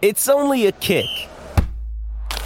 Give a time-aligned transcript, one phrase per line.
[0.00, 1.06] It's only a kick,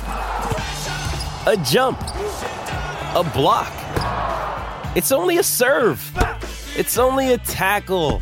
[0.07, 3.71] a jump, a block.
[4.97, 6.01] It's only a serve.
[6.79, 8.21] It's only a tackle,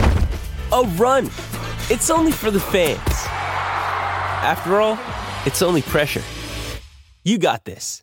[0.72, 1.27] a run.
[1.90, 2.98] It's only for the fans.
[4.43, 4.98] After all,
[5.47, 6.22] it's only pressure.
[7.22, 8.03] You got this.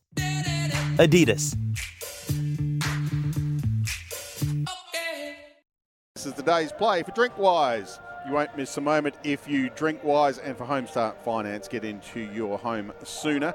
[0.96, 1.58] Adidas.
[6.16, 8.00] This is the day's play for Drinkwise.
[8.28, 12.20] You won't miss a moment if you drink wise and for Homestart Finance, get into
[12.20, 13.54] your home sooner.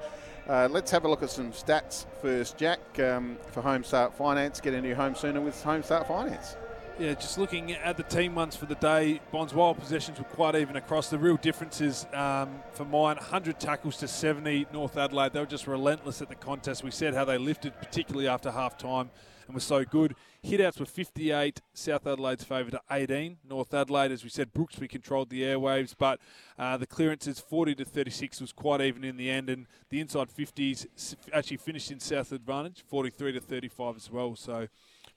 [0.49, 2.81] Uh, let's have a look at some stats first, Jack.
[2.99, 6.57] Um, for Homestart Finance, get into your home sooner with Homestart Finance.
[6.99, 10.55] Yeah, just looking at the team ones for the day, Bonds' wild possessions were quite
[10.55, 11.09] even across.
[11.09, 15.33] The real differences um, for mine 100 tackles to 70, North Adelaide.
[15.33, 16.85] They were just relentless at the contest.
[16.85, 19.11] We said how they lifted, particularly after half time,
[19.47, 20.15] and were so good.
[20.45, 23.39] Hitouts were 58, South Adelaide's favour to 18.
[23.49, 26.21] North Adelaide, as we said, Brooks, we controlled the airwaves, but
[26.59, 30.29] uh, the clearances 40 to 36 was quite even in the end, and the inside
[30.29, 34.37] 50s actually finished in South advantage, 43 to 35 as well.
[34.37, 34.69] So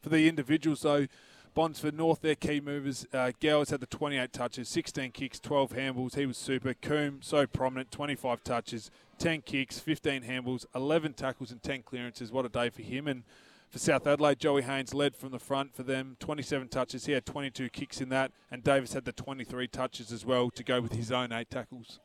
[0.01, 1.07] for the individuals, though,
[1.55, 3.07] Bonds for North, their key movers.
[3.13, 6.15] Uh, Gowers had the 28 touches, 16 kicks, 12 handballs.
[6.15, 6.73] He was super.
[6.73, 12.29] Coombe, so prominent, 25 touches, 10 kicks, 15 handballs, 11 tackles, and 10 clearances.
[12.29, 13.07] What a day for him.
[13.07, 13.23] And
[13.69, 17.05] for South Adelaide, Joey Haynes led from the front for them, 27 touches.
[17.05, 20.61] He had 22 kicks in that, and Davis had the 23 touches as well to
[20.61, 22.01] go with his own eight tackles.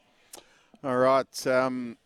[0.84, 1.47] All right.
[1.48, 1.97] Um,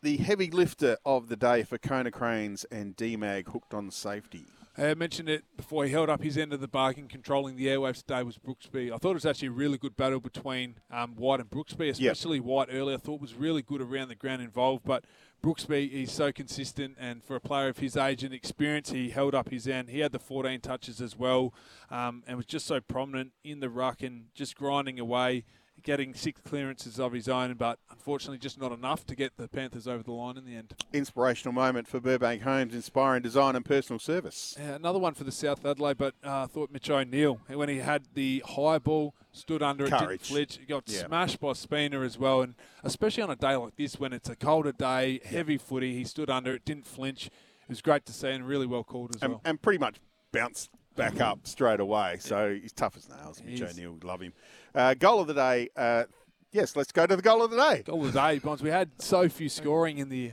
[0.00, 4.46] the heavy lifter of the day for Kona Cranes and DMAG hooked on safety.
[4.76, 5.84] I mentioned it before.
[5.84, 8.92] He held up his end of the bargain, controlling the airwaves today was Brooksby.
[8.92, 12.38] I thought it was actually a really good battle between um, White and Brooksby, especially
[12.38, 12.44] yep.
[12.44, 12.92] White early.
[12.94, 15.04] I thought was really good around the ground involved, but
[15.44, 19.34] Brooksby, is so consistent, and for a player of his age and experience, he held
[19.34, 19.90] up his end.
[19.90, 21.54] He had the 14 touches as well,
[21.90, 25.44] um, and was just so prominent in the ruck and just grinding away
[25.82, 29.86] getting six clearances of his own, but unfortunately just not enough to get the Panthers
[29.86, 30.74] over the line in the end.
[30.92, 34.56] Inspirational moment for Burbank Homes, inspiring design and personal service.
[34.58, 38.04] Yeah, another one for the South Adelaide, but uh, thought Mitch O'Neill, when he had
[38.14, 40.02] the high ball, stood under Courage.
[40.02, 41.06] it, didn't flinch, he got yeah.
[41.06, 44.36] smashed by Spina as well, and especially on a day like this when it's a
[44.36, 47.26] colder day, heavy footy, he stood under it, didn't flinch.
[47.26, 49.40] It was great to see and really well called as and, well.
[49.44, 49.96] And pretty much
[50.32, 52.16] bounced back up straight away.
[52.20, 53.42] So he's tough as nails.
[53.44, 54.32] Mitch O'Neill, love him.
[54.74, 55.68] Uh, goal of the day.
[55.76, 56.04] Uh,
[56.52, 57.82] yes, let's go to the goal of the day.
[57.84, 58.62] Goal of the day, Bonds.
[58.62, 60.32] We had so few scoring in the.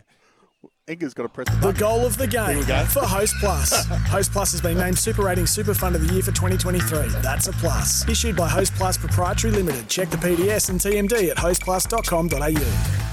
[0.88, 3.86] Inga's got to press the, the goal of the game for Host Plus.
[4.10, 7.22] Host Plus has been named Super Rating Super Fund of the Year for 2023.
[7.22, 8.08] That's a plus.
[8.10, 9.88] Issued by Host Plus Proprietary Limited.
[9.88, 13.11] Check the PDS and TMD at hostplus.com.au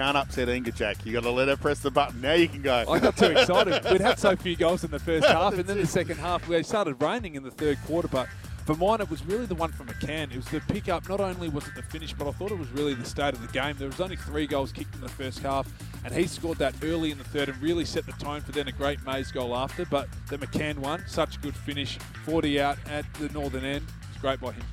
[0.00, 1.04] can't upset Inga Jack.
[1.04, 2.22] You got to let her press the button.
[2.22, 2.86] Now you can go.
[2.88, 3.84] I got too excited.
[3.92, 6.62] We'd had so few goals in the first half, and then the second half we
[6.62, 8.08] started raining in the third quarter.
[8.08, 8.26] But
[8.64, 10.30] for mine, it was really the one from McCann.
[10.30, 11.06] It was the pickup.
[11.06, 13.42] Not only was it the finish, but I thought it was really the state of
[13.46, 13.76] the game.
[13.78, 15.68] There was only three goals kicked in the first half,
[16.02, 18.68] and he scored that early in the third and really set the tone for then
[18.68, 19.84] a great Mays goal after.
[19.84, 23.84] But the McCann one, such a good finish, 40 out at the northern end.
[24.10, 24.64] It's great by him.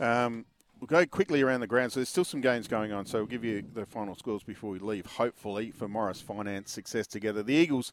[0.00, 0.44] Um,
[0.80, 1.92] We'll go quickly around the ground.
[1.92, 3.04] So there's still some games going on.
[3.04, 7.06] So we'll give you the final scores before we leave, hopefully, for Morris Finance success
[7.06, 7.42] together.
[7.42, 7.92] The Eagles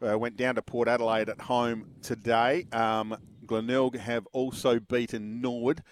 [0.00, 2.66] uh, went down to Port Adelaide at home today.
[2.72, 5.82] Um, Glenelg have also beaten Norwood.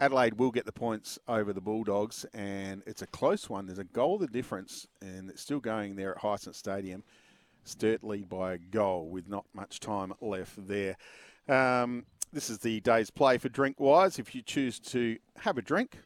[0.00, 3.66] Adelaide will get the points over the Bulldogs, and it's a close one.
[3.66, 7.02] There's a goal the difference, and it's still going there at Hisense Stadium.
[7.64, 10.96] Sturt lead by a goal with not much time left there.
[11.48, 14.18] Um, this is the day's play for Drink Wise.
[14.18, 15.98] If you choose to have a drink,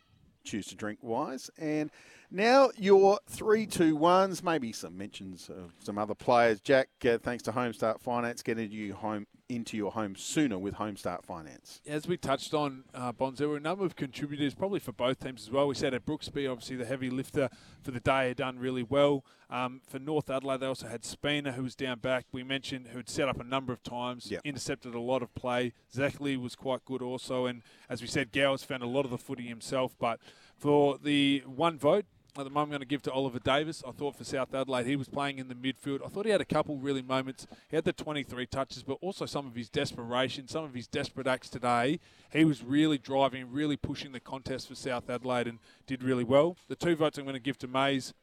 [0.44, 1.50] choose to drink wise.
[1.58, 1.90] And
[2.32, 6.60] now your three, two, ones, maybe some mentions of some other players.
[6.60, 11.24] Jack, uh, thanks to Homestart Finance, getting you home into your home sooner with Homestart
[11.24, 11.80] Finance.
[11.86, 15.20] As we touched on, uh, Bonds, there were a number of contributors, probably for both
[15.20, 15.68] teams as well.
[15.68, 17.50] We said at Brooksby, obviously the heavy lifter
[17.82, 19.24] for the day, had done really well.
[19.50, 22.24] Um, for North Adelaide, they also had Spina, who was down back.
[22.32, 24.40] We mentioned who'd set up a number of times, yep.
[24.44, 25.74] intercepted a lot of play.
[25.94, 29.18] Zachley was quite good also, and as we said, Gowers found a lot of the
[29.18, 29.94] footy himself.
[29.98, 30.20] But
[30.56, 32.06] for the one vote,
[32.38, 33.82] at the moment, I'm going to give to Oliver Davis.
[33.86, 36.04] I thought for South Adelaide, he was playing in the midfield.
[36.04, 37.46] I thought he had a couple really moments.
[37.68, 41.26] He had the 23 touches, but also some of his desperation, some of his desperate
[41.26, 42.00] acts today.
[42.32, 46.56] He was really driving, really pushing the contest for South Adelaide and did really well.
[46.68, 48.14] The two votes I'm going to give to Mays.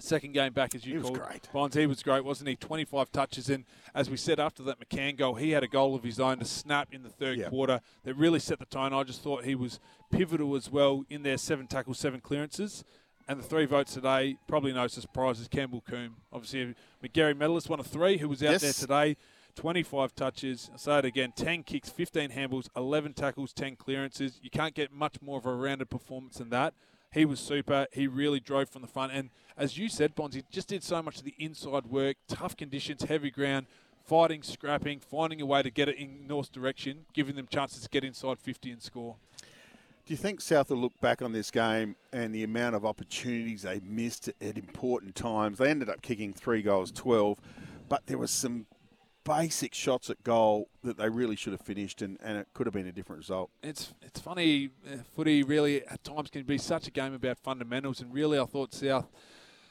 [0.00, 1.18] Second game back, as you he called.
[1.18, 1.48] Was great.
[1.52, 2.56] Bonds, he was great, wasn't he?
[2.56, 3.48] 25 touches.
[3.48, 3.64] And
[3.94, 6.44] as we said after that McCann goal, he had a goal of his own to
[6.44, 7.50] snap in the third yep.
[7.50, 8.92] quarter that really set the tone.
[8.92, 9.78] I just thought he was
[10.10, 12.82] pivotal as well in their seven tackles, seven clearances.
[13.26, 16.16] And the three votes today, probably no surprises, Campbell Coombe.
[16.32, 18.62] Obviously, a Magarey medalist, one of three, who was out yes.
[18.62, 19.16] there today.
[19.54, 20.70] 25 touches.
[20.74, 24.40] I say it again 10 kicks, 15 handballs, 11 tackles, 10 clearances.
[24.42, 26.74] You can't get much more of a rounded performance than that.
[27.12, 27.86] He was super.
[27.92, 29.12] He really drove from the front.
[29.12, 33.04] And as you said, Bonzi just did so much of the inside work, tough conditions,
[33.04, 33.66] heavy ground,
[34.04, 37.88] fighting, scrapping, finding a way to get it in North's direction, giving them chances to
[37.88, 39.16] get inside 50 and score.
[40.06, 43.62] Do you think South will look back on this game and the amount of opportunities
[43.62, 45.56] they missed at important times?
[45.56, 47.38] They ended up kicking three goals, 12,
[47.88, 48.66] but there was some
[49.24, 52.74] basic shots at goal that they really should have finished, and, and it could have
[52.74, 53.48] been a different result.
[53.62, 58.02] It's it's funny, uh, footy really at times can be such a game about fundamentals,
[58.02, 59.06] and really I thought South,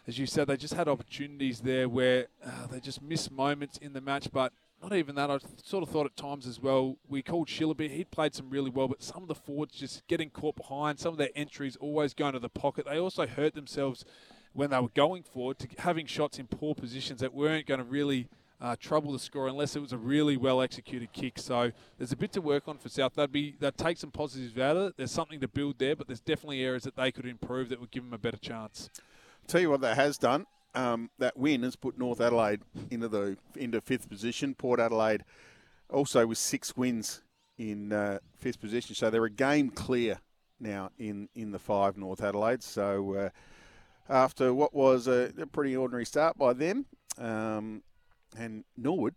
[0.08, 3.94] as you said, they just had opportunities there where uh, they just missed moments in
[3.94, 4.52] the match, but
[4.84, 5.32] not even that.
[5.32, 6.98] I sort of thought at times as well.
[7.08, 7.90] We called Shillabeer.
[7.90, 11.00] He'd played some really well, but some of the forwards just getting caught behind.
[11.00, 12.86] Some of their entries always going to the pocket.
[12.86, 14.04] They also hurt themselves
[14.52, 17.86] when they were going forward to having shots in poor positions that weren't going to
[17.86, 18.28] really
[18.62, 21.40] uh, trouble the score unless it was a really well executed kick.
[21.40, 23.14] So there's a bit to work on for South.
[23.16, 24.98] They'd be they'd take some positives out of it.
[24.98, 27.92] There's something to build there, but there's definitely areas that they could improve that would
[27.92, 28.90] give them a better chance.
[29.48, 30.46] Tell you what that has done.
[30.76, 34.56] Um, that win has put North Adelaide into the into fifth position.
[34.56, 35.24] Port Adelaide
[35.90, 37.22] also with six wins
[37.58, 40.20] in uh, fifth position, so they're a game clear
[40.60, 42.64] now in in the five North Adelaide.
[42.64, 43.30] So uh,
[44.10, 46.86] after what was a, a, pretty ordinary start by them,
[47.18, 47.84] um,
[48.38, 49.16] and Norwood,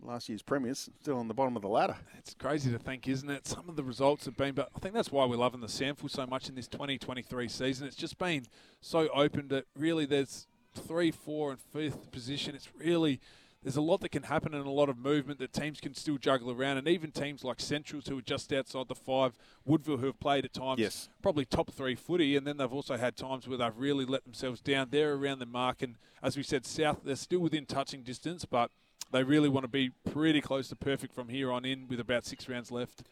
[0.00, 1.96] last year's premiers, still on the bottom of the ladder.
[2.16, 3.46] It's crazy to think, isn't it?
[3.46, 6.10] Some of the results have been, but I think that's why we're loving the SANFL
[6.10, 7.86] so much in this 2023 season.
[7.86, 8.46] It's just been
[8.80, 10.46] so open that really there's
[10.78, 12.54] three, four, and fifth position.
[12.54, 13.20] It's really
[13.62, 16.16] there's a lot that can happen and a lot of movement that teams can still
[16.16, 16.78] juggle around.
[16.78, 20.44] And even teams like Centrals, who are just outside the five, Woodville, who have played
[20.44, 21.08] at times yes.
[21.22, 24.60] probably top three footy, and then they've also had times where they've really let themselves
[24.60, 24.88] down.
[24.90, 28.70] They're around the mark, and as we said, South, they're still within touching distance, but
[29.10, 32.24] they really want to be pretty close to perfect from here on in with about
[32.24, 33.02] six rounds left.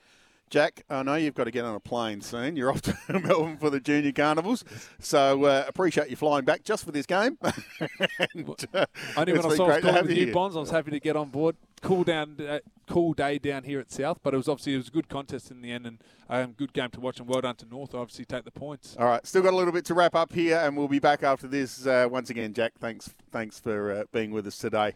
[0.49, 2.57] Jack, I know you've got to get on a plane soon.
[2.57, 4.65] You're off to Melbourne for the junior carnivals,
[5.01, 7.37] so uh, appreciate you flying back just for this game.
[7.43, 11.01] and, uh, Only when I saw I was with you, Bonds, I was happy to
[11.01, 11.57] get on board.
[11.83, 14.89] Cool down, uh, cool day down here at South, but it was obviously it was
[14.89, 15.99] a good contest in the end and
[16.29, 17.19] a um, good game to watch.
[17.19, 18.97] And well done to North, obviously take the points.
[18.99, 21.25] All right, still got a little bit to wrap up here, and we'll be back
[21.25, 21.87] after this.
[21.87, 24.95] Uh, once again, Jack, thanks, thanks for uh, being with us today.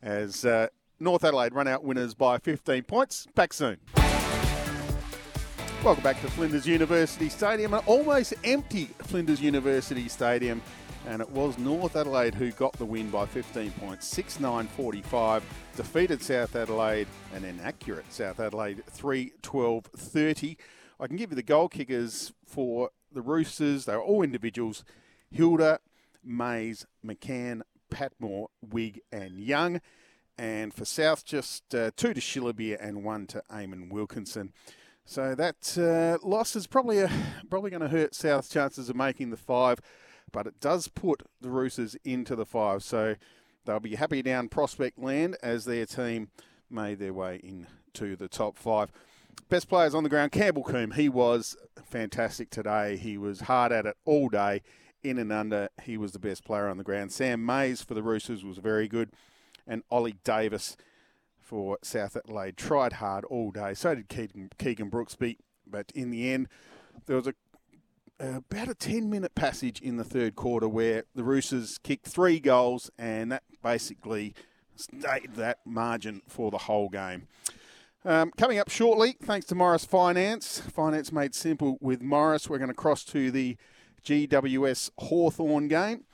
[0.00, 0.68] As uh,
[1.00, 3.26] North Adelaide run out winners by 15 points.
[3.34, 3.78] Back soon.
[5.84, 10.62] Welcome back to Flinders University Stadium, an almost empty Flinders University Stadium.
[11.08, 15.44] And it was North Adelaide who got the win by 15 points, 6 9 45.
[15.74, 20.56] Defeated South Adelaide, an inaccurate South Adelaide, 3 12 30.
[21.00, 23.84] I can give you the goal kickers for the Roosters.
[23.84, 24.84] They were all individuals
[25.32, 25.80] Hilda,
[26.22, 29.80] Mays, McCann, Patmore, Wig, and Young.
[30.38, 34.52] And for South, just uh, two to Shillabeer and one to Eamon Wilkinson.
[35.04, 37.10] So that uh, loss is probably a,
[37.50, 39.80] probably going to hurt South's chances of making the five,
[40.32, 42.82] but it does put the Roosters into the five.
[42.82, 43.16] So
[43.64, 46.28] they'll be happy down prospect land as their team
[46.70, 48.90] made their way into the top five.
[49.48, 50.92] Best players on the ground, Campbell Coombe.
[50.92, 52.96] He was fantastic today.
[52.96, 54.62] He was hard at it all day,
[55.02, 55.68] in and under.
[55.82, 57.12] He was the best player on the ground.
[57.12, 59.10] Sam Mays for the Roosters was very good,
[59.66, 60.76] and Ollie Davis
[61.52, 62.56] for South Adelaide.
[62.56, 63.74] Tried hard all day.
[63.74, 65.36] So did Keegan, Keegan Brooksby.
[65.66, 66.48] But in the end,
[67.04, 67.34] there was a
[68.18, 72.90] about a 10 minute passage in the third quarter where the Roosters kicked three goals,
[72.98, 74.34] and that basically
[74.76, 77.28] stayed that margin for the whole game.
[78.02, 80.60] Um, coming up shortly, thanks to Morris Finance.
[80.60, 82.48] Finance made simple with Morris.
[82.48, 83.58] We're going to cross to the
[84.02, 86.04] GWS Hawthorn game.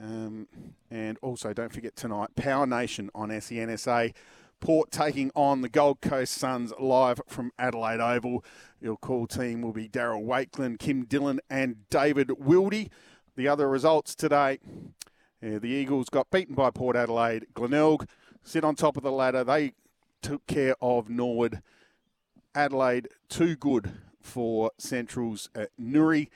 [0.00, 0.46] Um,
[0.88, 4.08] and also, don't forget tonight, Power Nation on SEN SA.
[4.60, 8.44] Port taking on the Gold Coast Suns live from Adelaide Oval.
[8.80, 12.90] Your call team will be Darryl Wakelin, Kim Dillon, and David Wildy.
[13.36, 14.58] The other results today
[15.40, 17.46] the Eagles got beaten by Port Adelaide.
[17.54, 18.08] Glenelg
[18.42, 19.44] sit on top of the ladder.
[19.44, 19.72] They
[20.22, 21.62] took care of Norwood.
[22.54, 26.30] Adelaide, too good for Centrals at Newry.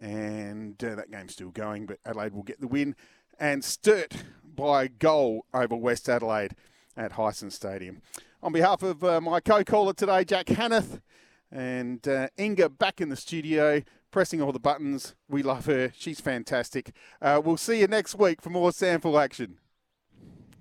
[0.00, 2.96] And uh, that game's still going, but Adelaide will get the win.
[3.38, 6.54] And Sturt by goal over West Adelaide
[6.96, 8.02] at Hisense Stadium.
[8.42, 11.00] On behalf of uh, my co-caller today, Jack Hanneth,
[11.50, 15.14] and uh, Inga back in the studio, pressing all the buttons.
[15.28, 15.92] We love her.
[15.96, 16.92] She's fantastic.
[17.20, 19.58] Uh, we'll see you next week for more SANFL action.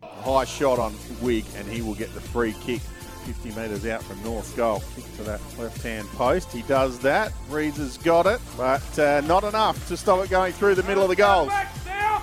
[0.03, 2.81] High shot on Wig, and he will get the free kick.
[3.25, 4.81] 50 metres out from North goal.
[4.95, 6.51] Kick to that left-hand post.
[6.51, 7.31] He does that.
[7.49, 11.03] Reeds has got it, but uh, not enough to stop it going through the middle
[11.03, 11.49] of the goal.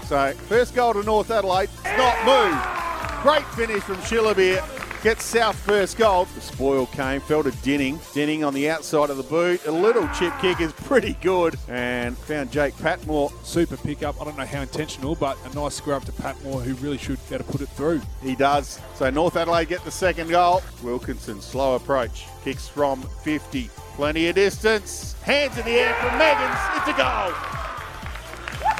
[0.06, 1.70] So first goal to North Adelaide.
[1.84, 2.87] It's not moved.
[3.22, 4.62] Great finish from Shillabeer.
[5.02, 6.26] gets South first goal.
[6.36, 7.98] The spoil came, fell to Dinning.
[8.14, 9.66] Dinning on the outside of the boot.
[9.66, 11.58] A little chip kick is pretty good.
[11.68, 13.32] And found Jake Patmore.
[13.42, 14.20] Super pickup.
[14.20, 17.18] I don't know how intentional, but a nice square up to Patmore, who really should
[17.28, 18.00] be able to put it through.
[18.22, 18.78] He does.
[18.94, 20.62] So North Adelaide get the second goal.
[20.84, 22.26] Wilkinson, slow approach.
[22.44, 23.68] Kicks from 50.
[23.94, 25.14] Plenty of distance.
[25.22, 26.60] Hands in the air from Meggans.
[26.76, 27.32] It's a goal.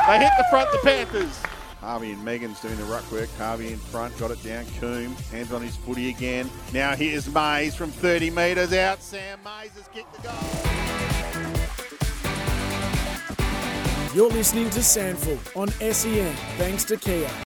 [0.07, 1.48] They hit the front, the Panthers.
[1.81, 3.29] Harvey and Megan's doing the ruck work.
[3.39, 4.65] Harvey in front, got it down.
[4.81, 6.51] Coombe, hands on his footy again.
[6.73, 9.01] Now here's Mays from 30 metres out.
[9.01, 10.35] Sam Mays has kicked the goal.
[14.15, 17.31] You're listening to SANFL on SEN, thanks to Kia.